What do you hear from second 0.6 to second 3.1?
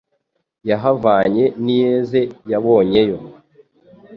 Yahavanye n'iyeze yabonye